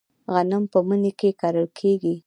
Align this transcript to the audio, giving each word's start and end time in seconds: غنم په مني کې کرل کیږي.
غنم 0.33 0.63
په 0.71 0.79
مني 0.87 1.11
کې 1.19 1.29
کرل 1.41 1.67
کیږي. 1.79 2.15